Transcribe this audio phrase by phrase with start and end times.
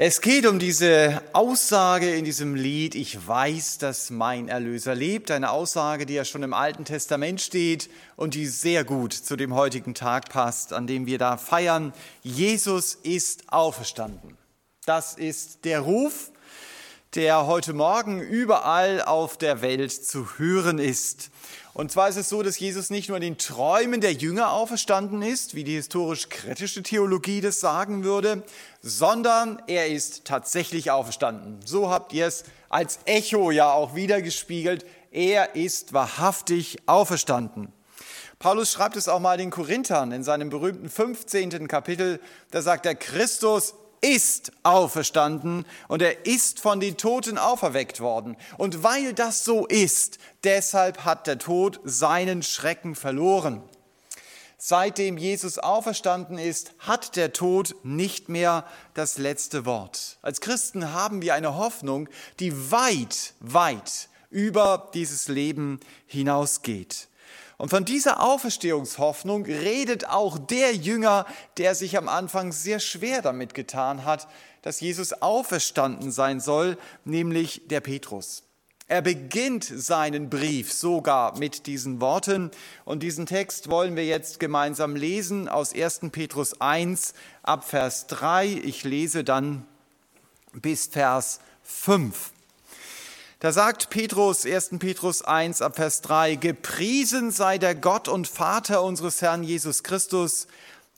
[0.00, 5.50] Es geht um diese Aussage in diesem Lied, ich weiß, dass mein Erlöser lebt, eine
[5.50, 9.94] Aussage, die ja schon im Alten Testament steht und die sehr gut zu dem heutigen
[9.94, 11.92] Tag passt, an dem wir da feiern,
[12.22, 14.38] Jesus ist auferstanden.
[14.86, 16.30] Das ist der Ruf,
[17.14, 21.30] der heute Morgen überall auf der Welt zu hören ist.
[21.72, 25.22] Und zwar ist es so, dass Jesus nicht nur in den Träumen der Jünger auferstanden
[25.22, 28.42] ist, wie die historisch-kritische Theologie das sagen würde,
[28.82, 31.60] sondern er ist tatsächlich auferstanden.
[31.64, 34.84] So habt ihr es als Echo ja auch wiedergespiegelt.
[35.10, 37.72] Er ist wahrhaftig auferstanden.
[38.38, 41.68] Paulus schreibt es auch mal den Korinthern in seinem berühmten 15.
[41.68, 42.20] Kapitel.
[42.50, 48.36] Da sagt er, Christus ist auferstanden und er ist von den Toten auferweckt worden.
[48.56, 53.62] Und weil das so ist, deshalb hat der Tod seinen Schrecken verloren.
[54.60, 60.18] Seitdem Jesus auferstanden ist, hat der Tod nicht mehr das letzte Wort.
[60.20, 62.08] Als Christen haben wir eine Hoffnung,
[62.40, 67.07] die weit, weit über dieses Leben hinausgeht.
[67.58, 73.52] Und von dieser Auferstehungshoffnung redet auch der Jünger, der sich am Anfang sehr schwer damit
[73.52, 74.28] getan hat,
[74.62, 78.44] dass Jesus auferstanden sein soll, nämlich der Petrus.
[78.86, 82.50] Er beginnt seinen Brief sogar mit diesen Worten
[82.86, 86.00] und diesen Text wollen wir jetzt gemeinsam lesen aus 1.
[86.12, 88.46] Petrus 1 ab Vers 3.
[88.46, 89.66] Ich lese dann
[90.52, 92.32] bis Vers 5.
[93.40, 94.80] Da sagt Petrus, 1.
[94.80, 100.48] Petrus 1 ab Vers 3, gepriesen sei der Gott und Vater unseres Herrn Jesus Christus,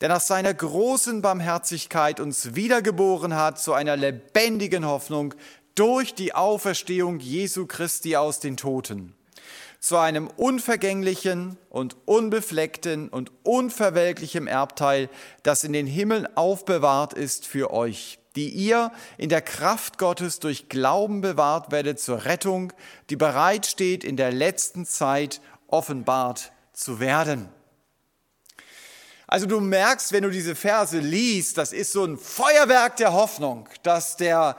[0.01, 5.35] der nach seiner großen Barmherzigkeit uns wiedergeboren hat zu einer lebendigen Hoffnung
[5.75, 9.15] durch die Auferstehung Jesu Christi aus den Toten,
[9.79, 15.11] zu einem unvergänglichen und unbefleckten und unverwelklichem Erbteil,
[15.43, 20.69] das in den Himmeln aufbewahrt ist für euch die ihr in der Kraft Gottes durch
[20.69, 22.73] Glauben bewahrt werdet zur Rettung,
[23.11, 27.49] die bereitsteht, in der letzten Zeit offenbart zu werden.
[29.27, 33.69] Also du merkst, wenn du diese Verse liest, das ist so ein Feuerwerk der Hoffnung,
[33.85, 34.57] dass der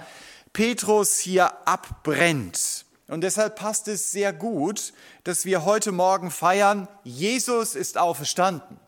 [0.54, 2.86] Petrus hier abbrennt.
[3.08, 4.94] Und deshalb passt es sehr gut,
[5.26, 8.80] dass wir heute Morgen feiern, Jesus ist auferstanden.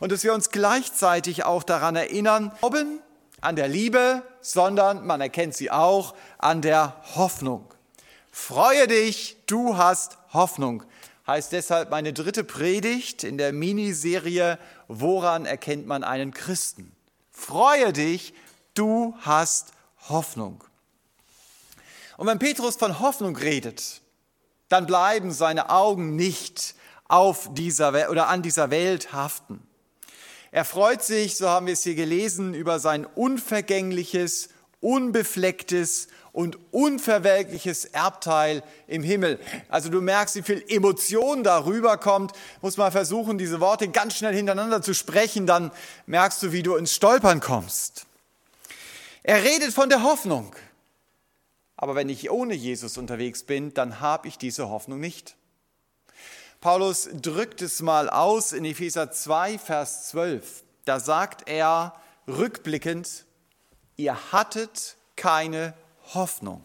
[0.00, 3.00] Und dass wir uns gleichzeitig auch daran erinnern, Robin
[3.46, 7.72] an der Liebe, sondern man erkennt sie auch an der Hoffnung.
[8.32, 10.82] Freue dich, du hast Hoffnung.
[11.28, 14.58] Heißt deshalb meine dritte Predigt in der Miniserie
[14.88, 16.92] Woran erkennt man einen Christen?
[17.30, 18.34] Freue dich,
[18.74, 19.72] du hast
[20.08, 20.64] Hoffnung.
[22.16, 24.00] Und wenn Petrus von Hoffnung redet,
[24.68, 26.74] dann bleiben seine Augen nicht
[27.08, 29.66] auf dieser oder an dieser Welt haften.
[30.56, 34.48] Er freut sich, so haben wir es hier gelesen, über sein unvergängliches,
[34.80, 39.38] unbeflecktes und unverwelkliches Erbteil im Himmel.
[39.68, 42.32] Also du merkst, wie viel Emotion darüber kommt.
[42.62, 45.72] Muss mal versuchen, diese Worte ganz schnell hintereinander zu sprechen, dann
[46.06, 48.06] merkst du, wie du ins Stolpern kommst.
[49.24, 50.56] Er redet von der Hoffnung.
[51.76, 55.36] Aber wenn ich ohne Jesus unterwegs bin, dann habe ich diese Hoffnung nicht.
[56.60, 60.64] Paulus drückt es mal aus in Epheser 2, Vers 12.
[60.84, 61.94] Da sagt er
[62.26, 63.24] rückblickend,
[63.96, 65.74] ihr hattet keine
[66.14, 66.64] Hoffnung.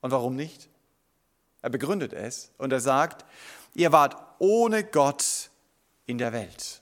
[0.00, 0.68] Und warum nicht?
[1.62, 3.24] Er begründet es und er sagt,
[3.74, 5.50] ihr wart ohne Gott
[6.06, 6.80] in der Welt.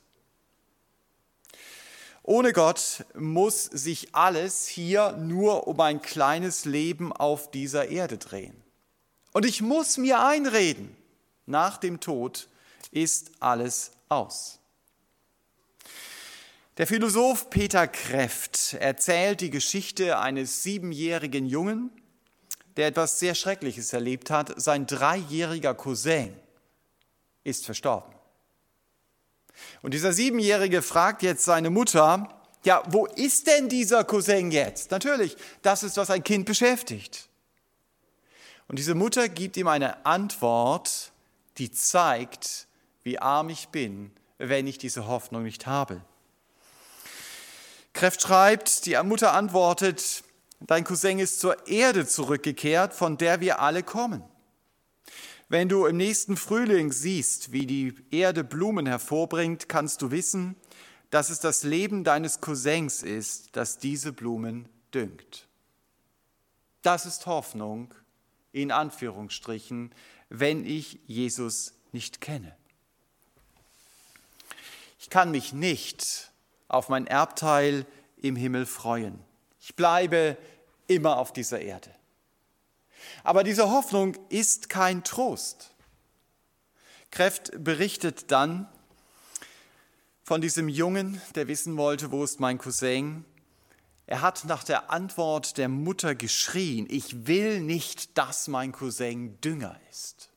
[2.22, 8.62] Ohne Gott muss sich alles hier nur um ein kleines Leben auf dieser Erde drehen.
[9.32, 10.96] Und ich muss mir einreden,
[11.46, 12.48] nach dem Tod
[12.90, 14.58] ist alles aus.
[16.76, 21.90] Der Philosoph Peter Kreft erzählt die Geschichte eines siebenjährigen Jungen,
[22.76, 24.60] der etwas sehr Schreckliches erlebt hat.
[24.60, 26.34] Sein dreijähriger Cousin
[27.44, 28.12] ist verstorben.
[29.82, 32.28] Und dieser Siebenjährige fragt jetzt seine Mutter,
[32.64, 34.90] ja, wo ist denn dieser Cousin jetzt?
[34.90, 37.28] Natürlich, das ist, was ein Kind beschäftigt.
[38.66, 41.12] Und diese Mutter gibt ihm eine Antwort,
[41.58, 42.66] die zeigt,
[43.02, 46.04] wie arm ich bin, wenn ich diese Hoffnung nicht habe.
[47.92, 50.24] Kräft schreibt, die Mutter antwortet,
[50.60, 54.24] dein Cousin ist zur Erde zurückgekehrt, von der wir alle kommen.
[55.48, 60.56] Wenn du im nächsten Frühling siehst, wie die Erde Blumen hervorbringt, kannst du wissen,
[61.10, 65.46] dass es das Leben deines Cousins ist, das diese Blumen düngt.
[66.82, 67.94] Das ist Hoffnung,
[68.54, 69.92] in Anführungsstrichen,
[70.28, 72.56] wenn ich Jesus nicht kenne.
[75.00, 76.30] Ich kann mich nicht
[76.68, 77.84] auf mein Erbteil
[78.16, 79.18] im Himmel freuen.
[79.60, 80.38] Ich bleibe
[80.86, 81.90] immer auf dieser Erde.
[83.24, 85.74] Aber diese Hoffnung ist kein Trost.
[87.10, 88.68] Kräft berichtet dann
[90.22, 93.24] von diesem Jungen, der wissen wollte, wo ist mein Cousin.
[94.06, 99.80] Er hat nach der Antwort der Mutter geschrien, ich will nicht, dass mein Cousin Dünger
[99.90, 100.30] ist.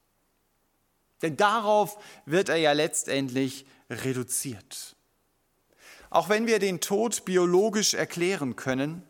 [1.21, 4.95] Denn darauf wird er ja letztendlich reduziert.
[6.09, 9.03] Auch wenn wir den Tod biologisch erklären können,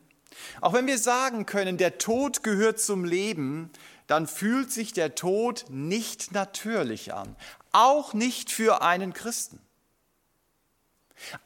[0.61, 3.71] auch wenn wir sagen können, der Tod gehört zum Leben,
[4.07, 7.35] dann fühlt sich der Tod nicht natürlich an,
[7.71, 9.59] auch nicht für einen Christen.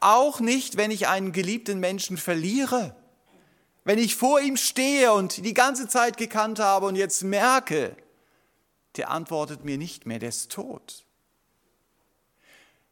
[0.00, 2.94] Auch nicht, wenn ich einen geliebten Menschen verliere.
[3.84, 7.96] Wenn ich vor ihm stehe und die ganze Zeit gekannt habe und jetzt merke,
[8.96, 11.04] der antwortet mir nicht mehr, der ist tot.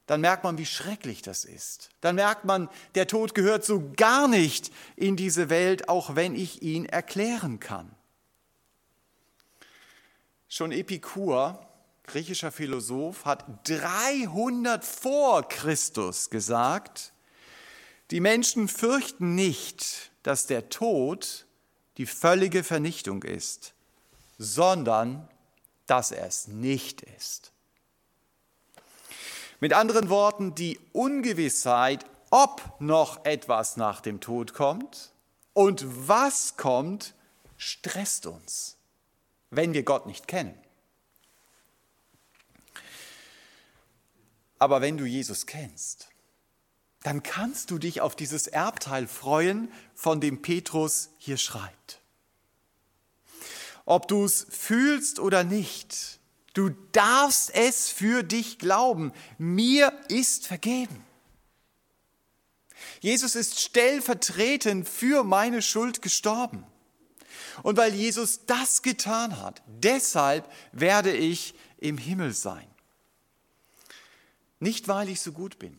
[0.06, 1.90] Dann merkt man, wie schrecklich das ist.
[2.00, 6.62] Dann merkt man, der Tod gehört so gar nicht in diese Welt, auch wenn ich
[6.62, 7.94] ihn erklären kann.
[10.48, 11.64] Schon Epikur,
[12.02, 17.12] griechischer Philosoph, hat 300 vor Christus gesagt,
[18.10, 21.46] die Menschen fürchten nicht, dass der Tod
[21.96, 23.74] die völlige Vernichtung ist,
[24.38, 25.28] sondern
[25.86, 27.52] dass er es nicht ist.
[29.60, 35.12] Mit anderen Worten, die Ungewissheit, ob noch etwas nach dem Tod kommt
[35.52, 37.14] und was kommt,
[37.56, 38.78] stresst uns
[39.50, 40.56] wenn wir Gott nicht kennen.
[44.58, 46.09] Aber wenn du Jesus kennst,
[47.02, 52.00] dann kannst du dich auf dieses Erbteil freuen, von dem Petrus hier schreibt.
[53.86, 56.20] Ob du es fühlst oder nicht,
[56.54, 59.12] du darfst es für dich glauben.
[59.38, 61.04] Mir ist vergeben.
[63.00, 66.66] Jesus ist stellvertretend für meine Schuld gestorben.
[67.62, 72.66] Und weil Jesus das getan hat, deshalb werde ich im Himmel sein.
[74.60, 75.78] Nicht weil ich so gut bin.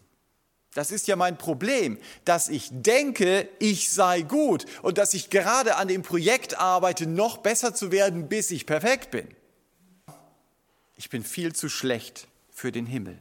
[0.74, 5.76] Das ist ja mein Problem, dass ich denke, ich sei gut und dass ich gerade
[5.76, 9.28] an dem Projekt arbeite, noch besser zu werden, bis ich perfekt bin.
[10.96, 13.18] Ich bin viel zu schlecht für den Himmel.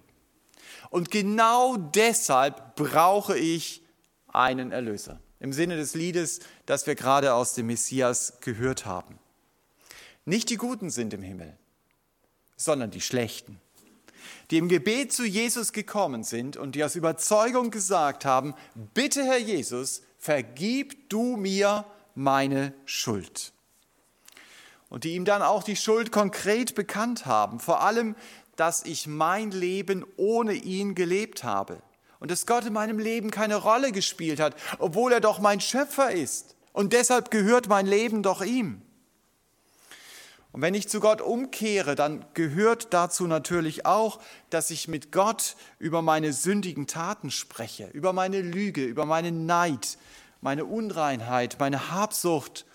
[0.90, 3.82] Und genau deshalb brauche ich
[4.28, 9.18] einen Erlöser im Sinne des Liedes, das wir gerade aus dem Messias gehört haben.
[10.24, 11.56] Nicht die Guten sind im Himmel,
[12.56, 13.60] sondern die Schlechten,
[14.50, 18.54] die im Gebet zu Jesus gekommen sind und die aus Überzeugung gesagt haben,
[18.94, 23.52] bitte Herr Jesus, vergib du mir meine Schuld.
[24.88, 28.16] Und die ihm dann auch die Schuld konkret bekannt haben, vor allem,
[28.56, 31.80] dass ich mein Leben ohne ihn gelebt habe
[32.18, 36.10] und dass Gott in meinem Leben keine Rolle gespielt hat, obwohl er doch mein Schöpfer
[36.10, 36.56] ist.
[36.72, 38.82] Und deshalb gehört mein Leben doch ihm.
[40.52, 44.20] Und wenn ich zu Gott umkehre, dann gehört dazu natürlich auch,
[44.50, 49.96] dass ich mit Gott über meine sündigen Taten spreche, über meine Lüge, über meinen Neid,
[50.40, 52.66] meine Unreinheit, meine Habsucht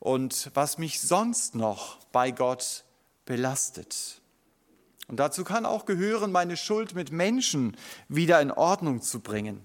[0.00, 2.84] und was mich sonst noch bei Gott
[3.24, 4.20] belastet.
[5.06, 7.76] Und dazu kann auch gehören, meine Schuld mit Menschen
[8.08, 9.64] wieder in Ordnung zu bringen.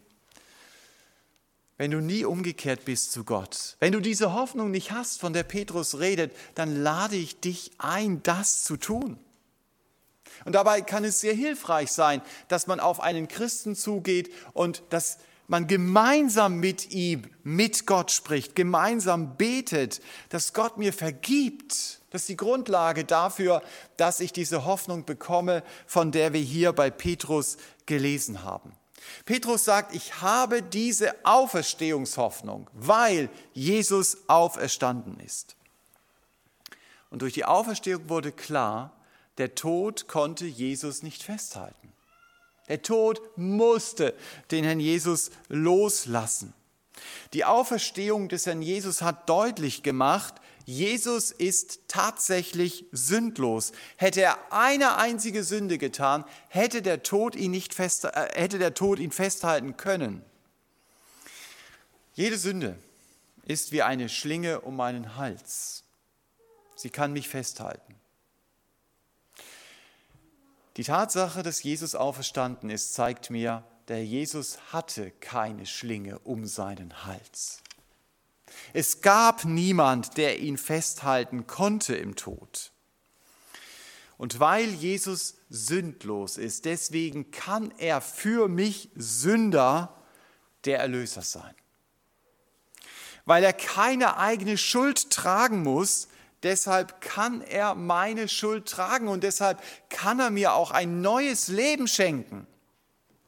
[1.83, 5.43] Wenn du nie umgekehrt bist zu Gott, wenn du diese Hoffnung nicht hast, von der
[5.43, 9.19] Petrus redet, dann lade ich dich ein, das zu tun.
[10.45, 15.17] Und dabei kann es sehr hilfreich sein, dass man auf einen Christen zugeht und dass
[15.47, 19.99] man gemeinsam mit ihm, mit Gott spricht, gemeinsam betet,
[20.29, 21.99] dass Gott mir vergibt.
[22.11, 23.61] Das ist die Grundlage dafür,
[23.97, 28.71] dass ich diese Hoffnung bekomme, von der wir hier bei Petrus gelesen haben.
[29.25, 35.55] Petrus sagt, ich habe diese Auferstehungshoffnung, weil Jesus auferstanden ist.
[37.09, 38.91] Und durch die Auferstehung wurde klar,
[39.37, 41.93] der Tod konnte Jesus nicht festhalten.
[42.67, 44.13] Der Tod musste
[44.51, 46.53] den Herrn Jesus loslassen.
[47.33, 53.73] Die Auferstehung des Herrn Jesus hat deutlich gemacht, Jesus ist tatsächlich sündlos.
[53.97, 58.73] Hätte er eine einzige Sünde getan, hätte der Tod ihn, nicht fest, äh, hätte der
[58.73, 60.23] Tod ihn festhalten können.
[62.13, 62.77] Jede Sünde
[63.45, 65.83] ist wie eine Schlinge um meinen Hals.
[66.75, 67.95] Sie kann mich festhalten.
[70.77, 77.05] Die Tatsache, dass Jesus auferstanden ist, zeigt mir, der Jesus hatte keine Schlinge um seinen
[77.05, 77.61] Hals.
[78.71, 82.71] Es gab niemand, der ihn festhalten konnte im Tod.
[84.17, 89.95] Und weil Jesus sündlos ist, deswegen kann er für mich Sünder
[90.65, 91.53] der Erlöser sein.
[93.25, 96.07] weil er keine eigene Schuld tragen muss.
[96.43, 101.87] Deshalb kann er meine Schuld tragen und deshalb kann er mir auch ein neues Leben
[101.87, 102.47] schenken,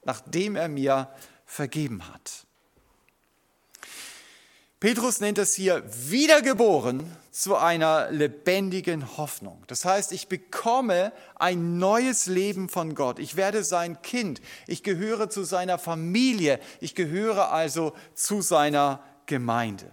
[0.03, 1.09] nachdem er mir
[1.45, 2.45] vergeben hat.
[4.85, 9.63] Petrus nennt es hier wiedergeboren zu einer lebendigen Hoffnung.
[9.65, 13.17] Das heißt, ich bekomme ein neues Leben von Gott.
[13.17, 14.41] Ich werde sein Kind.
[14.67, 16.59] Ich gehöre zu seiner Familie.
[16.81, 19.91] Ich gehöre also zu seiner Gemeinde.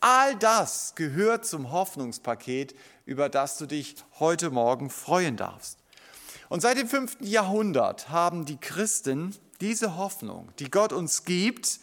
[0.00, 5.76] All das gehört zum Hoffnungspaket, über das du dich heute Morgen freuen darfst.
[6.48, 11.78] Und seit dem fünften Jahrhundert haben die Christen diese Hoffnung, die Gott uns gibt,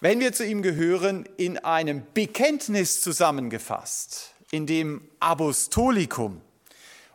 [0.00, 6.40] wenn wir zu ihm gehören, in einem Bekenntnis zusammengefasst, in dem Apostolikum.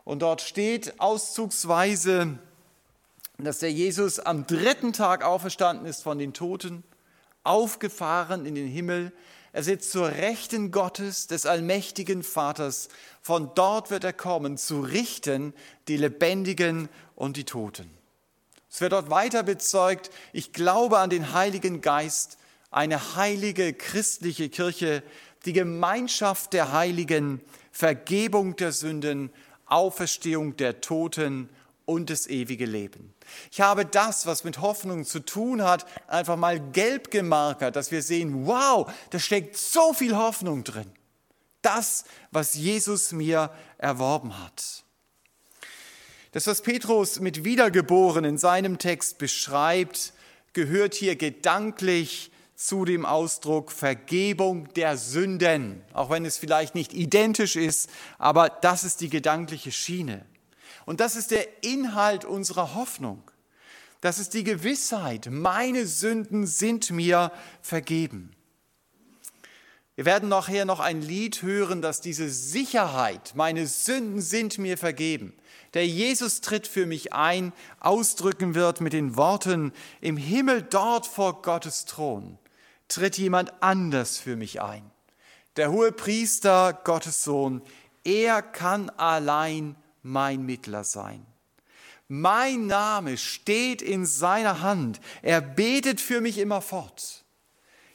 [0.04, 2.38] Und dort steht auszugsweise,
[3.38, 6.84] dass der Jesus am dritten Tag auferstanden ist von den Toten,
[7.42, 9.12] aufgefahren in den Himmel.
[9.52, 12.88] Er sitzt zur Rechten Gottes, des allmächtigen Vaters.
[13.22, 15.54] Von dort wird er kommen, zu richten
[15.88, 17.90] die Lebendigen und die Toten.
[18.70, 22.38] Es wird dort weiter bezeugt, ich glaube an den Heiligen Geist,
[22.74, 25.04] eine heilige christliche Kirche,
[25.44, 27.40] die Gemeinschaft der Heiligen,
[27.70, 29.30] Vergebung der Sünden,
[29.66, 31.48] Auferstehung der Toten
[31.84, 33.14] und das ewige Leben.
[33.52, 38.02] Ich habe das, was mit Hoffnung zu tun hat, einfach mal gelb gemarkert, dass wir
[38.02, 40.90] sehen, wow, da steckt so viel Hoffnung drin.
[41.62, 44.82] Das, was Jesus mir erworben hat.
[46.32, 50.12] Das, was Petrus mit Wiedergeboren in seinem Text beschreibt,
[50.52, 57.56] gehört hier gedanklich zu dem Ausdruck Vergebung der Sünden, auch wenn es vielleicht nicht identisch
[57.56, 60.24] ist, aber das ist die gedankliche Schiene.
[60.86, 63.22] Und das ist der Inhalt unserer Hoffnung.
[64.00, 67.32] Das ist die Gewissheit, meine Sünden sind mir
[67.62, 68.30] vergeben.
[69.96, 75.32] Wir werden nachher noch ein Lied hören, das diese Sicherheit, meine Sünden sind mir vergeben,
[75.72, 81.42] der Jesus tritt für mich ein, ausdrücken wird mit den Worten, im Himmel dort vor
[81.42, 82.38] Gottes Thron
[82.88, 84.90] tritt jemand anders für mich ein.
[85.56, 87.62] Der hohe Priester, Gottes Sohn,
[88.04, 91.24] er kann allein mein Mittler sein.
[92.08, 95.00] Mein Name steht in seiner Hand.
[95.22, 97.24] Er betet für mich immerfort.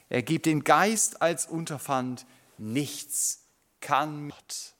[0.08, 2.26] Er gibt den Geist als Unterpfand.
[2.58, 3.44] Nichts
[3.80, 4.74] kann Gott.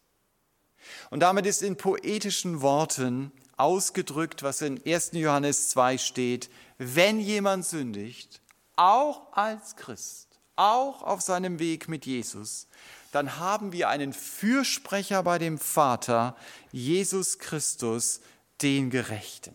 [1.10, 5.12] Und damit ist in poetischen Worten ausgedrückt, was in 1.
[5.12, 8.40] Johannes 2 steht, wenn jemand sündigt,
[8.80, 12.66] auch als Christ, auch auf seinem Weg mit Jesus,
[13.12, 16.34] dann haben wir einen Fürsprecher bei dem Vater,
[16.72, 18.20] Jesus Christus,
[18.62, 19.54] den Gerechten.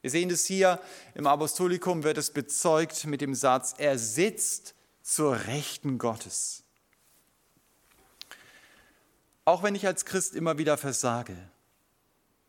[0.00, 0.80] Wir sehen es hier
[1.14, 6.64] im Apostolikum, wird es bezeugt mit dem Satz, er sitzt zur Rechten Gottes.
[9.44, 11.36] Auch wenn ich als Christ immer wieder versage,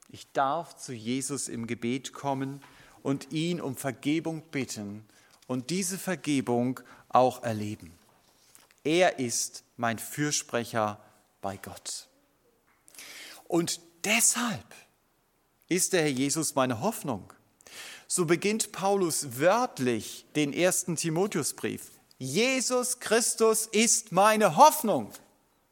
[0.10, 2.64] ich darf zu Jesus im Gebet kommen
[3.04, 5.06] und ihn um Vergebung bitten
[5.48, 7.98] und diese Vergebung auch erleben.
[8.84, 11.00] Er ist mein Fürsprecher
[11.42, 12.08] bei Gott.
[13.48, 14.76] Und deshalb
[15.70, 17.34] ist der Herr Jesus meine Hoffnung.
[18.08, 21.92] So beginnt Paulus wörtlich den ersten Timotheusbrief.
[22.18, 25.12] Jesus Christus ist meine Hoffnung.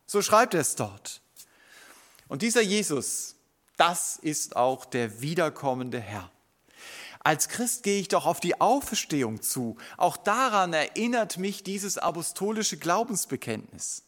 [0.05, 1.21] So schreibt er es dort.
[2.27, 3.35] Und dieser Jesus,
[3.77, 6.29] das ist auch der wiederkommende Herr.
[7.25, 9.77] Als Christ gehe ich doch auf die Auferstehung zu.
[9.97, 14.03] Auch daran erinnert mich dieses apostolische Glaubensbekenntnis.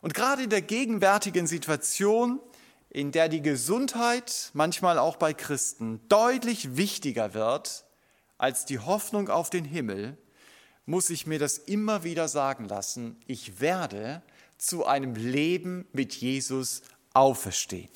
[0.00, 2.40] Und gerade in der gegenwärtigen Situation,
[2.88, 7.84] in der die Gesundheit manchmal auch bei Christen deutlich wichtiger wird
[8.38, 10.16] als die Hoffnung auf den Himmel,
[10.86, 14.22] muss ich mir das immer wieder sagen lassen, ich werde
[14.56, 16.80] zu einem Leben mit Jesus
[17.12, 17.90] auferstehen.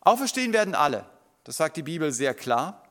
[0.00, 1.15] Auferstehen werden alle.
[1.46, 2.82] Das sagt die Bibel sehr klar.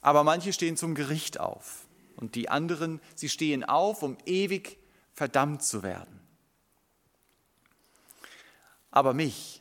[0.00, 1.86] Aber manche stehen zum Gericht auf.
[2.16, 4.78] Und die anderen, sie stehen auf, um ewig
[5.12, 6.20] verdammt zu werden.
[8.90, 9.60] Aber mich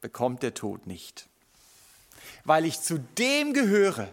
[0.00, 1.28] bekommt der Tod nicht,
[2.44, 4.08] weil ich zu dem gehöre,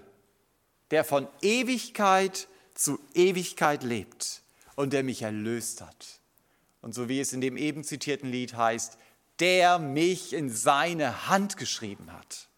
[0.92, 4.42] der von Ewigkeit zu Ewigkeit lebt
[4.76, 6.20] und der mich erlöst hat.
[6.82, 8.98] Und so wie es in dem eben zitierten Lied heißt,
[9.40, 12.50] der mich in seine Hand geschrieben hat.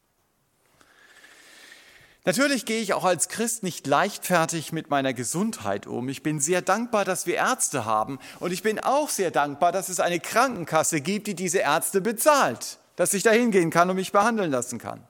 [2.25, 6.09] Natürlich gehe ich auch als Christ nicht leichtfertig mit meiner Gesundheit um.
[6.09, 9.89] Ich bin sehr dankbar, dass wir Ärzte haben und ich bin auch sehr dankbar, dass
[9.89, 14.11] es eine Krankenkasse gibt, die diese Ärzte bezahlt, dass ich da hingehen kann und mich
[14.11, 15.07] behandeln lassen kann.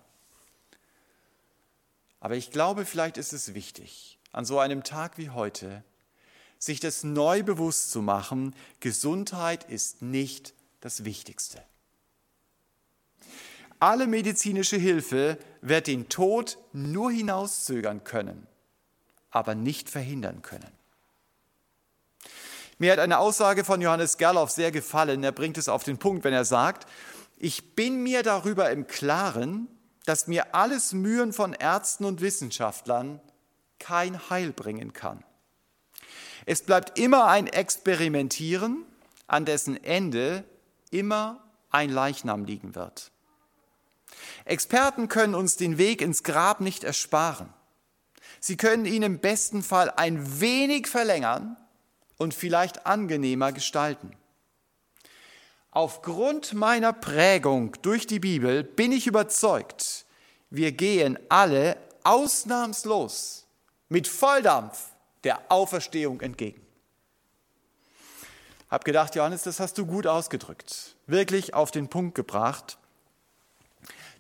[2.20, 5.86] Aber ich glaube, vielleicht ist es wichtig, an so einem Tag wie heute
[6.58, 11.64] sich das neu bewusst zu machen, Gesundheit ist nicht das Wichtigste.
[13.86, 18.48] Alle medizinische Hilfe wird den Tod nur hinauszögern können,
[19.30, 20.72] aber nicht verhindern können.
[22.80, 25.24] Mir hat eine Aussage von Johannes Gerloff sehr gefallen.
[25.24, 26.90] Er bringt es auf den Punkt, wenn er sagt,
[27.38, 29.68] ich bin mir darüber im Klaren,
[30.08, 33.22] dass mir alles Mühen von Ärzten und Wissenschaftlern
[33.78, 35.24] kein Heil bringen kann.
[36.48, 38.84] Es bleibt immer ein Experimentieren,
[39.28, 40.44] an dessen Ende
[40.90, 43.12] immer ein Leichnam liegen wird.
[44.46, 47.54] Experten können uns den Weg ins Grab nicht ersparen.
[48.40, 51.58] Sie können ihn im besten Fall ein wenig verlängern
[52.18, 54.12] und vielleicht angenehmer gestalten.
[55.72, 60.06] Aufgrund meiner Prägung durch die Bibel bin ich überzeugt,
[60.50, 63.46] wir gehen alle ausnahmslos
[63.90, 64.90] mit Volldampf
[65.24, 66.62] der Auferstehung entgegen.
[68.70, 72.78] Hab gedacht, Johannes, das hast du gut ausgedrückt, wirklich auf den Punkt gebracht.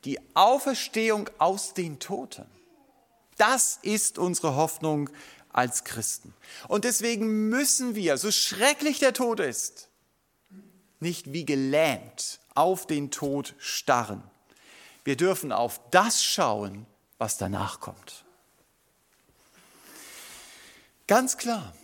[0.05, 2.45] Die Auferstehung aus den Toten,
[3.37, 5.09] das ist unsere Hoffnung
[5.51, 6.33] als Christen.
[6.67, 9.89] Und deswegen müssen wir, so schrecklich der Tod ist,
[10.99, 14.23] nicht wie gelähmt auf den Tod starren.
[15.03, 16.85] Wir dürfen auf das schauen,
[17.17, 18.25] was danach kommt.
[21.07, 21.75] Ganz klar,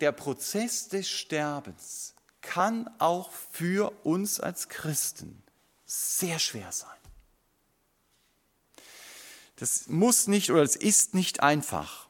[0.00, 5.42] der Prozess des Sterbens kann auch für uns als Christen
[5.84, 6.99] sehr schwer sein.
[9.60, 12.08] Das muss nicht oder es ist nicht einfach,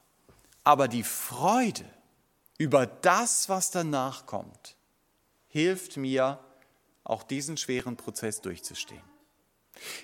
[0.62, 1.84] aber die Freude
[2.58, 4.76] über das, was danach kommt,
[5.48, 6.38] hilft mir,
[7.02, 9.02] auch diesen schweren Prozess durchzustehen.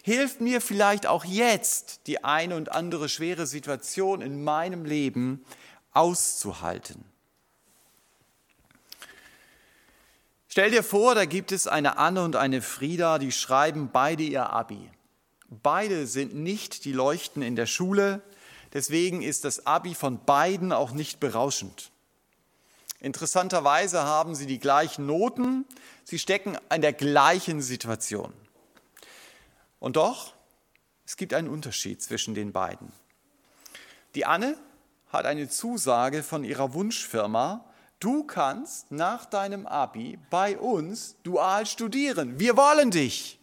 [0.02, 5.44] Hilft mir vielleicht auch jetzt die eine und andere schwere Situation in meinem Leben
[5.92, 7.04] auszuhalten.
[10.48, 14.50] Stell dir vor, da gibt es eine Anne und eine Frieda, die schreiben beide ihr
[14.50, 14.90] Abi.
[15.48, 18.22] Beide sind nicht die Leuchten in der Schule,
[18.72, 21.90] deswegen ist das Abi von beiden auch nicht berauschend.
[23.00, 25.64] Interessanterweise haben sie die gleichen Noten,
[26.04, 28.32] sie stecken in der gleichen Situation.
[29.78, 30.32] Und doch,
[31.04, 32.90] es gibt einen Unterschied zwischen den beiden.
[34.14, 34.56] Die Anne
[35.08, 37.64] hat eine Zusage von ihrer Wunschfirma,
[38.00, 42.40] du kannst nach deinem Abi bei uns dual studieren.
[42.40, 43.38] Wir wollen dich.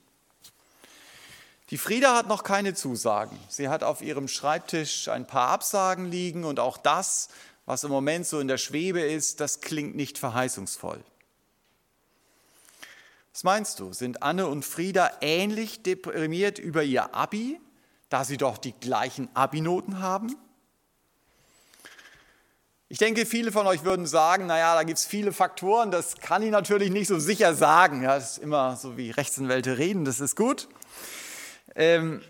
[1.73, 3.36] Die Frieda hat noch keine Zusagen.
[3.49, 7.29] Sie hat auf ihrem Schreibtisch ein paar Absagen liegen und auch das,
[7.65, 11.03] was im Moment so in der Schwebe ist, das klingt nicht verheißungsvoll.
[13.33, 13.91] Was meinst du?
[13.91, 17.59] Sind Anne und Frieda ähnlich deprimiert über ihr Abi,
[18.09, 20.36] da sie doch die gleichen Abi-Noten haben?
[22.88, 26.43] Ich denke, viele von euch würden sagen, naja, da gibt es viele Faktoren, das kann
[26.43, 28.03] ich natürlich nicht so sicher sagen.
[28.03, 30.67] Ja, das ist immer so wie Rechtsanwälte reden, das ist gut.
[31.75, 32.21] Ähm,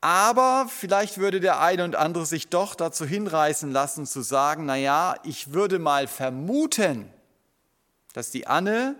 [0.00, 5.16] aber vielleicht würde der eine und andere sich doch dazu hinreißen lassen zu sagen, naja,
[5.24, 7.12] ich würde mal vermuten,
[8.14, 8.96] dass die Anne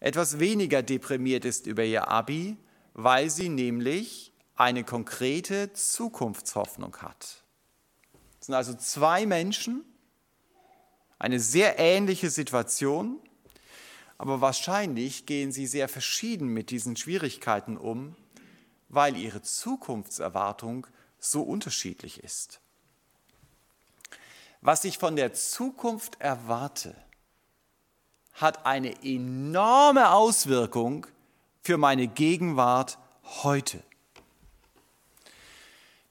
[0.00, 2.56] etwas weniger deprimiert ist über ihr Abi,
[2.94, 7.42] weil sie nämlich eine konkrete Zukunftshoffnung hat.
[8.40, 9.84] Es sind also zwei Menschen,
[11.18, 13.18] eine sehr ähnliche Situation,
[14.18, 18.16] aber wahrscheinlich gehen sie sehr verschieden mit diesen Schwierigkeiten um,
[18.88, 20.86] weil ihre Zukunftserwartung
[21.18, 22.60] so unterschiedlich ist.
[24.60, 26.96] Was ich von der Zukunft erwarte,
[28.32, 31.06] hat eine enorme Auswirkung
[31.62, 32.98] für meine Gegenwart
[33.42, 33.82] heute.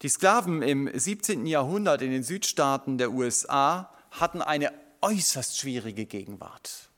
[0.03, 1.45] Die Sklaven im 17.
[1.47, 6.89] Jahrhundert in den Südstaaten der USA hatten eine äußerst schwierige Gegenwart.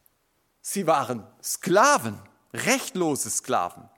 [0.61, 2.19] Sie waren Sklaven,
[2.53, 3.89] rechtlose Sklaven.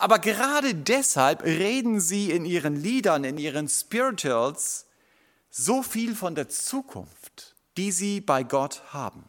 [0.00, 4.86] Aber gerade deshalb reden sie in ihren Liedern, in ihren Spirituals
[5.50, 9.26] so viel von der Zukunft, die sie bei Gott haben.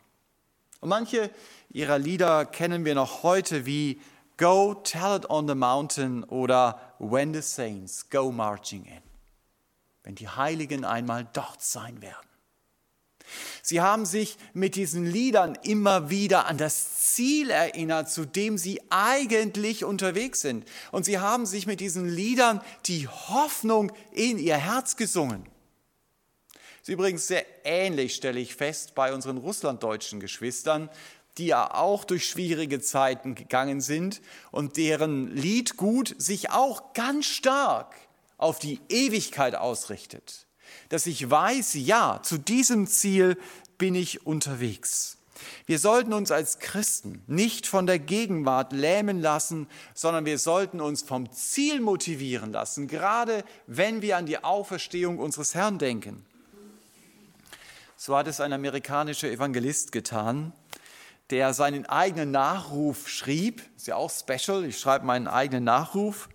[0.80, 1.30] Und manche
[1.72, 4.00] ihrer Lieder kennen wir noch heute wie
[4.38, 9.04] Go Tell It on the Mountain oder When the Saints Go Marching In.
[10.04, 12.31] Wenn die Heiligen einmal dort sein werden.
[13.62, 18.82] Sie haben sich mit diesen Liedern immer wieder an das Ziel erinnert, zu dem sie
[18.90, 20.66] eigentlich unterwegs sind.
[20.92, 25.46] Und sie haben sich mit diesen Liedern die Hoffnung in ihr Herz gesungen.
[26.54, 30.90] Das ist übrigens sehr ähnlich, stelle ich fest, bei unseren russlanddeutschen Geschwistern,
[31.38, 37.96] die ja auch durch schwierige Zeiten gegangen sind und deren Liedgut sich auch ganz stark
[38.38, 40.48] auf die Ewigkeit ausrichtet
[40.90, 43.38] dass ich weiß, ja, zu diesem Ziel
[43.78, 45.18] bin ich unterwegs.
[45.66, 51.02] Wir sollten uns als Christen nicht von der Gegenwart lähmen lassen, sondern wir sollten uns
[51.02, 56.26] vom Ziel motivieren lassen, gerade wenn wir an die Auferstehung unseres Herrn denken.
[57.96, 60.54] So hat es ein amerikanischer Evangelist getan,
[61.30, 63.62] der seinen eigenen Nachruf schrieb.
[63.78, 66.28] Ist ja auch special, ich schreibe meinen eigenen Nachruf.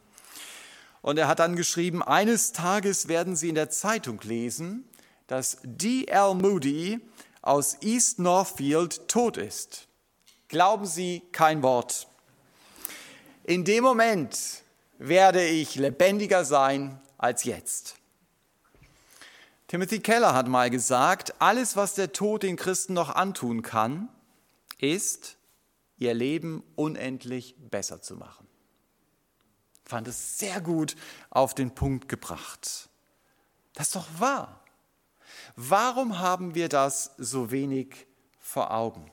[1.07, 4.89] Und er hat dann geschrieben, eines Tages werden Sie in der Zeitung lesen,
[5.29, 6.35] dass D.L.
[6.35, 6.99] Moody
[7.43, 9.87] aus East Northfield tot ist.
[10.49, 12.09] Glauben Sie kein Wort.
[13.45, 14.37] In dem Moment
[14.99, 17.95] werde ich lebendiger sein als jetzt.
[19.69, 24.09] Timothy Keller hat mal gesagt, alles, was der Tod den Christen noch antun kann,
[24.79, 25.37] ist,
[25.99, 28.46] ihr Leben unendlich besser zu machen.
[29.87, 30.97] Fand es sehr gut
[31.31, 32.89] auf den Punkt gebracht.
[33.75, 34.61] Das ist doch wahr.
[35.55, 38.07] Warum haben wir das so wenig
[38.41, 39.11] vor Augen?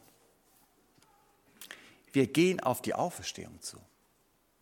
[2.11, 3.77] Wir gehen auf die Auferstehung zu.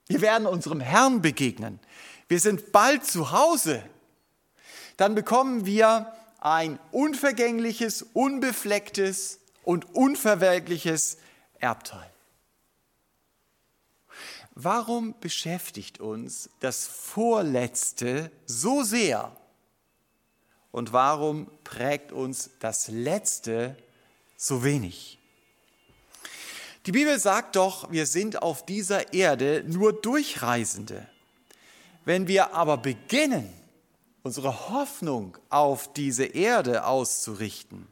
[0.07, 1.79] Wir werden unserem Herrn begegnen.
[2.27, 3.81] Wir sind bald zu Hause.
[4.97, 11.17] Dann bekommen wir ein unvergängliches, unbeflecktes und unverwelkliches
[11.59, 12.11] Erbteil.
[14.63, 19.35] Warum beschäftigt uns das Vorletzte so sehr?
[20.71, 23.75] Und warum prägt uns das Letzte
[24.37, 25.17] so wenig?
[26.85, 31.07] Die Bibel sagt doch, wir sind auf dieser Erde nur Durchreisende.
[32.05, 33.51] Wenn wir aber beginnen,
[34.21, 37.87] unsere Hoffnung auf diese Erde auszurichten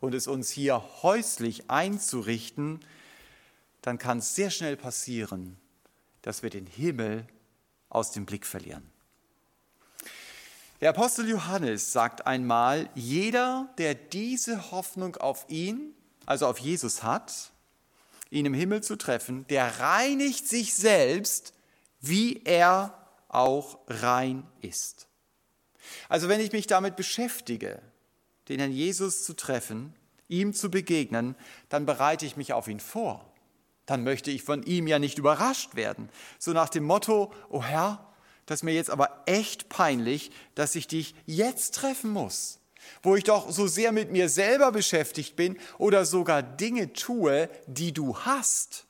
[0.00, 2.80] und es uns hier häuslich einzurichten,
[3.82, 5.58] dann kann es sehr schnell passieren,
[6.22, 7.26] dass wir den Himmel
[7.88, 8.90] aus dem Blick verlieren.
[10.80, 15.94] Der Apostel Johannes sagt einmal, jeder, der diese Hoffnung auf ihn,
[16.26, 17.52] also auf Jesus hat,
[18.30, 21.52] ihn im Himmel zu treffen, der reinigt sich selbst,
[22.00, 25.06] wie er auch rein ist.
[26.08, 27.80] Also wenn ich mich damit beschäftige,
[28.48, 29.94] den Herrn Jesus zu treffen,
[30.28, 31.36] ihm zu begegnen,
[31.68, 33.31] dann bereite ich mich auf ihn vor.
[33.86, 36.08] Dann möchte ich von ihm ja nicht überrascht werden.
[36.38, 38.06] So nach dem Motto, oh Herr,
[38.46, 42.58] das ist mir jetzt aber echt peinlich, dass ich dich jetzt treffen muss,
[43.02, 47.92] wo ich doch so sehr mit mir selber beschäftigt bin oder sogar Dinge tue, die
[47.92, 48.86] du hast.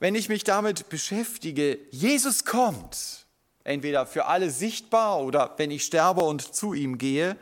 [0.00, 3.26] Wenn ich mich damit beschäftige, Jesus kommt,
[3.62, 7.36] entweder für alle sichtbar oder wenn ich sterbe und zu ihm gehe,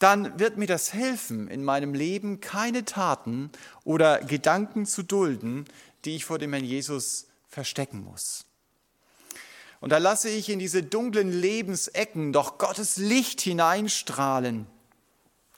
[0.00, 3.50] dann wird mir das helfen, in meinem Leben keine Taten
[3.84, 5.66] oder Gedanken zu dulden,
[6.04, 8.46] die ich vor dem Herrn Jesus verstecken muss.
[9.80, 14.66] Und da lasse ich in diese dunklen Lebensecken doch Gottes Licht hineinstrahlen,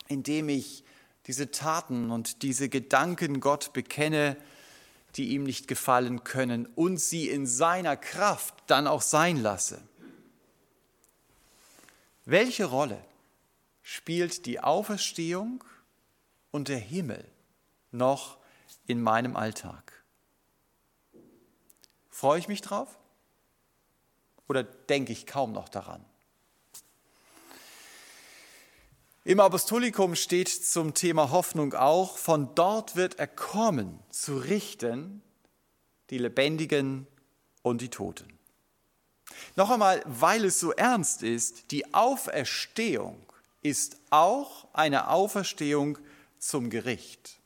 [0.08, 0.82] indem ich
[1.28, 4.36] diese Taten und diese Gedanken Gott bekenne,
[5.14, 9.80] die ihm nicht gefallen können und sie in seiner Kraft dann auch sein lasse.
[12.24, 12.98] Welche Rolle
[13.82, 15.62] spielt die Auferstehung
[16.50, 17.24] und der Himmel
[17.90, 18.38] noch
[18.86, 20.02] in meinem Alltag?
[22.10, 22.98] Freue ich mich drauf?
[24.52, 26.04] oder denke ich kaum noch daran?
[29.24, 35.22] Im Apostolikum steht zum Thema Hoffnung auch, von dort wird er kommen, zu richten
[36.10, 37.06] die Lebendigen
[37.62, 38.38] und die Toten.
[39.56, 43.24] Noch einmal, weil es so ernst ist, die Auferstehung
[43.62, 45.98] ist auch eine Auferstehung
[46.38, 47.38] zum Gericht.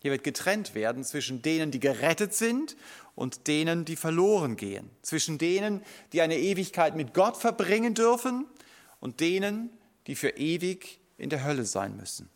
[0.00, 2.76] Hier wird getrennt werden zwischen denen, die gerettet sind
[3.14, 8.44] und denen, die verloren gehen, zwischen denen, die eine Ewigkeit mit Gott verbringen dürfen
[9.00, 9.70] und denen,
[10.06, 12.28] die für ewig in der Hölle sein müssen.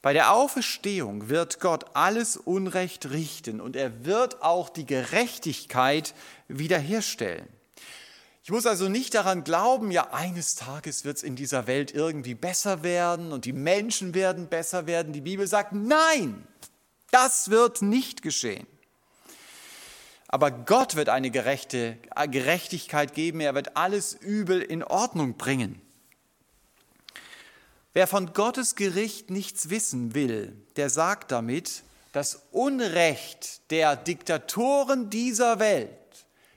[0.00, 6.14] Bei der Auferstehung wird Gott alles Unrecht richten und er wird auch die Gerechtigkeit
[6.48, 7.46] wiederherstellen.
[8.44, 12.34] Ich muss also nicht daran glauben, ja, eines Tages wird es in dieser Welt irgendwie
[12.34, 15.12] besser werden und die Menschen werden besser werden.
[15.12, 16.44] Die Bibel sagt, nein,
[17.12, 18.66] das wird nicht geschehen.
[20.26, 21.98] Aber Gott wird eine gerechte
[22.30, 25.80] Gerechtigkeit geben, er wird alles Übel in Ordnung bringen.
[27.92, 35.58] Wer von Gottes Gericht nichts wissen will, der sagt damit, das Unrecht der Diktatoren dieser
[35.58, 35.90] Welt,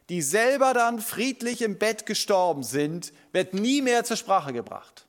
[0.10, 5.08] die selber dann friedlich im Bett gestorben sind, wird nie mehr zur Sprache gebracht.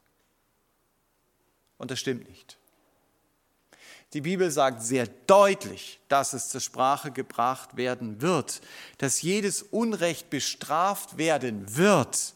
[1.78, 2.56] Und das stimmt nicht.
[4.12, 8.62] Die Bibel sagt sehr deutlich, dass es zur Sprache gebracht werden wird,
[8.98, 12.34] dass jedes Unrecht bestraft werden wird.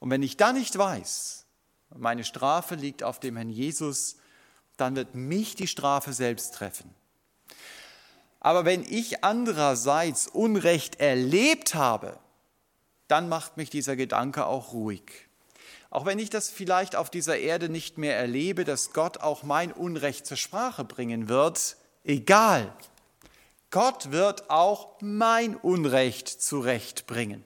[0.00, 1.46] Und wenn ich dann nicht weiß,
[1.96, 4.16] meine Strafe liegt auf dem Herrn Jesus,
[4.76, 6.94] dann wird mich die Strafe selbst treffen.
[8.48, 12.18] Aber wenn ich andererseits Unrecht erlebt habe,
[13.06, 15.02] dann macht mich dieser Gedanke auch ruhig.
[15.90, 19.70] Auch wenn ich das vielleicht auf dieser Erde nicht mehr erlebe, dass Gott auch mein
[19.70, 22.72] Unrecht zur Sprache bringen wird, egal.
[23.70, 27.44] Gott wird auch mein Unrecht zurechtbringen.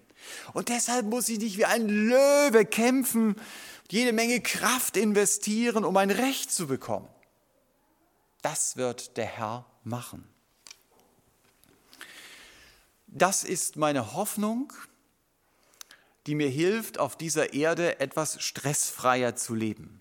[0.52, 3.34] Und deshalb muss ich nicht wie ein Löwe kämpfen,
[3.90, 7.08] jede Menge Kraft investieren, um ein Recht zu bekommen.
[8.40, 10.31] Das wird der Herr machen.
[13.14, 14.72] Das ist meine Hoffnung,
[16.26, 20.00] die mir hilft, auf dieser Erde etwas stressfreier zu leben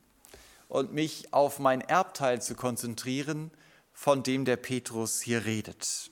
[0.69, 3.51] und mich auf mein Erbteil zu konzentrieren,
[3.91, 6.09] von dem der Petrus hier redet.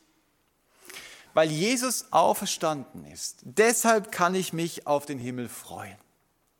[1.33, 5.97] Weil Jesus auferstanden ist, deshalb kann ich mich auf den Himmel freuen.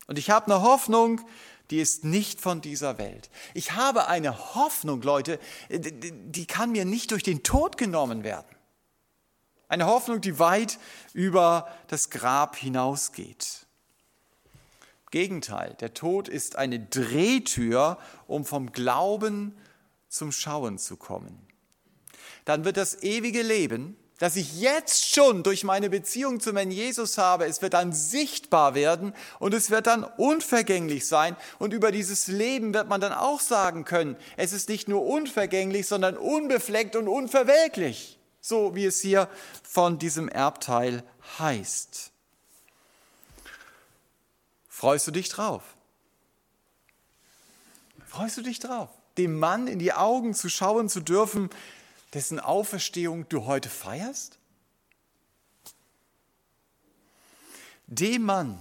[0.06, 1.20] Und ich habe eine Hoffnung,
[1.70, 3.28] die ist nicht von dieser Welt.
[3.52, 8.56] Ich habe eine Hoffnung, Leute, die kann mir nicht durch den Tod genommen werden.
[9.70, 10.78] Eine Hoffnung, die weit
[11.14, 13.66] über das Grab hinausgeht.
[15.10, 19.56] Gegenteil, der Tod ist eine Drehtür, um vom Glauben
[20.08, 21.40] zum Schauen zu kommen.
[22.44, 27.16] Dann wird das ewige Leben das ich jetzt schon durch meine Beziehung zum Herrn Jesus
[27.16, 31.36] habe, es wird dann sichtbar werden und es wird dann unvergänglich sein.
[31.58, 35.86] Und über dieses Leben wird man dann auch sagen können, es ist nicht nur unvergänglich,
[35.86, 39.28] sondern unbefleckt und unverwelklich, so wie es hier
[39.62, 41.04] von diesem Erbteil
[41.38, 42.10] heißt.
[44.68, 45.62] Freust du dich drauf?
[48.06, 51.50] Freust du dich drauf, dem Mann in die Augen zu schauen zu dürfen,
[52.12, 54.38] dessen Auferstehung du heute feierst?
[57.86, 58.58] Dem Mann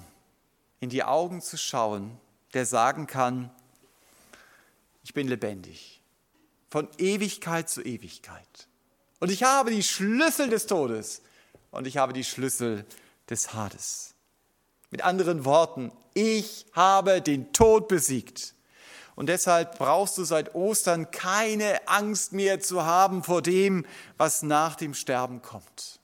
[0.79, 2.19] in die Augen zu schauen,
[2.53, 3.51] der sagen kann,
[5.03, 6.01] ich bin lebendig,
[6.69, 8.68] von Ewigkeit zu Ewigkeit.
[9.19, 11.21] Und ich habe die Schlüssel des Todes
[11.71, 12.85] und ich habe die Schlüssel
[13.29, 14.15] des Hades.
[14.91, 18.53] Mit anderen Worten, ich habe den Tod besiegt.
[19.15, 23.85] Und deshalb brauchst du seit Ostern keine Angst mehr zu haben vor dem,
[24.17, 25.99] was nach dem Sterben kommt.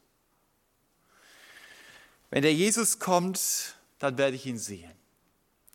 [2.30, 4.92] Wenn der Jesus kommt, dann werde ich ihn sehen.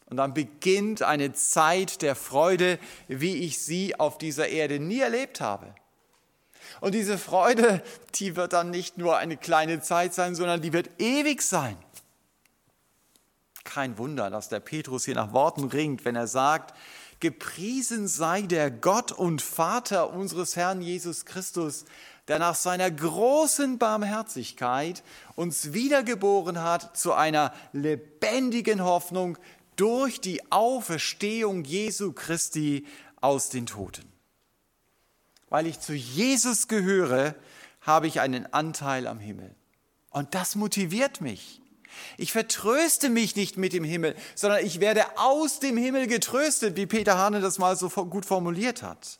[0.05, 5.40] Und dann beginnt eine Zeit der Freude, wie ich sie auf dieser Erde nie erlebt
[5.40, 5.74] habe.
[6.81, 7.83] Und diese Freude,
[8.16, 11.77] die wird dann nicht nur eine kleine Zeit sein, sondern die wird ewig sein.
[13.64, 16.75] Kein Wunder, dass der Petrus hier nach Worten ringt, wenn er sagt,
[17.21, 21.85] Gepriesen sei der Gott und Vater unseres Herrn Jesus Christus,
[22.29, 25.03] der nach seiner großen Barmherzigkeit
[25.37, 29.37] uns wiedergeboren hat zu einer lebendigen Hoffnung
[29.77, 32.87] durch die Auferstehung Jesu Christi
[33.21, 34.10] aus den Toten.
[35.50, 37.34] Weil ich zu Jesus gehöre,
[37.82, 39.54] habe ich einen Anteil am Himmel.
[40.10, 41.60] Und das motiviert mich.
[42.16, 46.86] Ich vertröste mich nicht mit dem Himmel, sondern ich werde aus dem Himmel getröstet, wie
[46.86, 49.18] Peter Hane das mal so gut formuliert hat.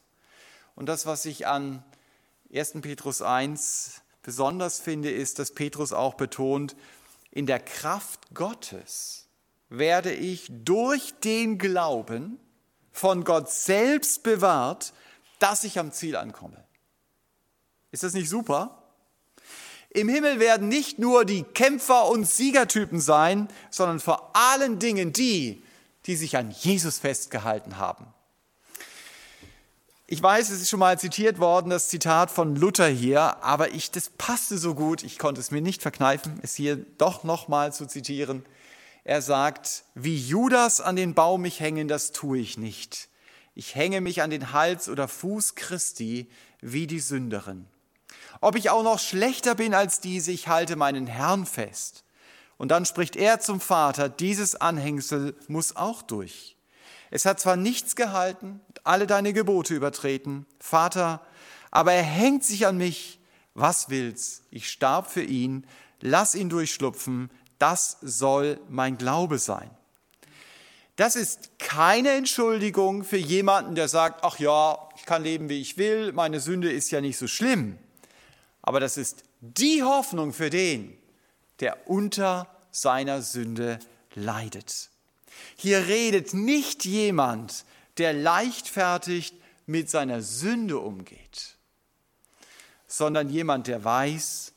[0.75, 1.85] Und das, was ich an
[2.55, 2.81] 1.
[2.81, 6.77] Petrus 1 besonders finde, ist, dass Petrus auch betont,
[7.31, 9.29] in der Kraft Gottes
[9.69, 12.39] werde ich durch den Glauben
[12.93, 14.93] von Gott selbst bewahrt,
[15.41, 16.65] dass ich am Ziel ankomme.
[17.91, 18.81] Ist das nicht super?
[19.91, 25.65] Im Himmel werden nicht nur die Kämpfer und Siegertypen sein, sondern vor allen Dingen die,
[26.07, 28.07] die sich an Jesus festgehalten haben.
[30.07, 33.91] Ich weiß, es ist schon mal zitiert worden, das Zitat von Luther hier, aber ich,
[33.91, 37.87] das passte so gut, ich konnte es mir nicht verkneifen, es hier doch nochmal zu
[37.87, 38.45] zitieren.
[39.05, 43.09] Er sagt, wie Judas an den Baum mich hängen, das tue ich nicht.
[43.55, 47.67] Ich hänge mich an den Hals oder Fuß Christi wie die Sünderin.
[48.41, 52.05] Ob ich auch noch schlechter bin als diese, ich halte meinen Herrn fest.
[52.57, 56.57] Und dann spricht er zum Vater, dieses Anhängsel muss auch durch.
[57.11, 61.21] Es hat zwar nichts gehalten, alle deine Gebote übertreten, Vater,
[61.71, 63.19] aber er hängt sich an mich.
[63.55, 64.43] Was will's?
[64.51, 65.67] Ich starb für ihn,
[66.01, 69.71] lass ihn durchschlupfen, das soll mein Glaube sein.
[71.01, 75.79] Das ist keine Entschuldigung für jemanden, der sagt, ach ja, ich kann leben, wie ich
[75.79, 77.79] will, meine Sünde ist ja nicht so schlimm
[78.63, 80.97] aber das ist die Hoffnung für den,
[81.61, 83.79] der unter seiner Sünde
[84.15, 84.91] leidet.
[85.57, 87.65] Hier redet nicht jemand,
[87.99, 89.35] der leichtfertig
[89.67, 91.57] mit seiner Sünde umgeht,
[92.87, 94.53] sondern jemand, der weiß,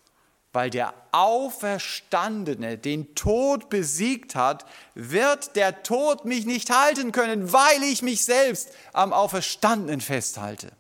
[0.54, 7.84] weil der Auferstandene den Tod besiegt hat, wird der Tod mich nicht halten können, weil
[7.84, 10.72] ich mich selbst am Auferstandenen festhalte.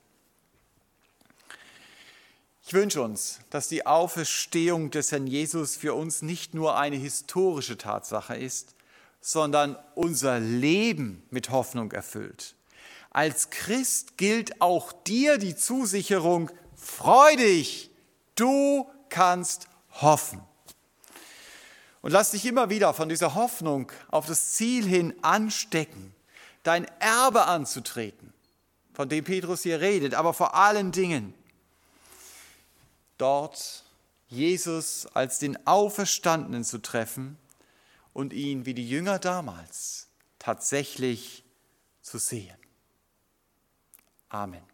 [2.65, 7.77] Ich wünsche uns, dass die Auferstehung des Herrn Jesus für uns nicht nur eine historische
[7.77, 8.75] Tatsache ist,
[9.19, 12.55] sondern unser Leben mit Hoffnung erfüllt.
[13.09, 17.91] Als Christ gilt auch dir die Zusicherung, freu dich,
[18.35, 19.67] du kannst
[20.01, 20.41] hoffen.
[22.01, 26.13] Und lass dich immer wieder von dieser Hoffnung auf das Ziel hin anstecken,
[26.63, 28.33] dein Erbe anzutreten,
[28.93, 31.33] von dem Petrus hier redet, aber vor allen Dingen
[33.17, 33.85] dort
[34.27, 37.37] Jesus als den Auferstandenen zu treffen
[38.13, 40.07] und ihn wie die Jünger damals
[40.39, 41.45] tatsächlich
[42.01, 42.57] zu sehen.
[44.29, 44.72] Amen.